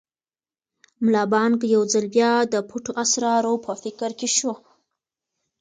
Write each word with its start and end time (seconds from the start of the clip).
ملا 1.03 1.23
بانګ 1.33 1.57
یو 1.75 1.83
ځل 1.93 2.05
بیا 2.15 2.31
د 2.53 2.55
پټو 2.69 2.91
اسرارو 3.03 3.53
په 3.65 3.71
فکر 3.83 4.11
کې 4.19 4.27
شو. 4.37 4.53